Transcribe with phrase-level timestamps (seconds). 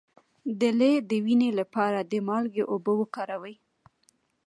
[0.59, 3.55] د لۍ د وینې لپاره د مالګې اوبه وکاروئ